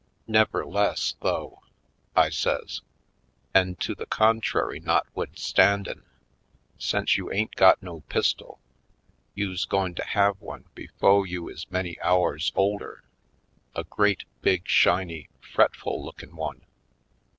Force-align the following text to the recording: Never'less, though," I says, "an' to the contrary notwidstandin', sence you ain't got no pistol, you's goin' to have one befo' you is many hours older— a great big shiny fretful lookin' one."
Never'less, 0.27 1.13
though," 1.19 1.61
I 2.15 2.31
says, 2.31 2.81
"an' 3.53 3.75
to 3.81 3.93
the 3.93 4.07
contrary 4.07 4.79
notwidstandin', 4.81 6.01
sence 6.79 7.17
you 7.17 7.31
ain't 7.31 7.53
got 7.55 7.83
no 7.83 7.99
pistol, 8.09 8.59
you's 9.35 9.65
goin' 9.65 9.93
to 9.93 10.03
have 10.03 10.41
one 10.41 10.65
befo' 10.73 11.23
you 11.23 11.47
is 11.49 11.69
many 11.69 11.99
hours 12.01 12.51
older— 12.55 13.03
a 13.75 13.83
great 13.83 14.23
big 14.41 14.67
shiny 14.67 15.29
fretful 15.39 16.03
lookin' 16.03 16.35
one." 16.35 16.65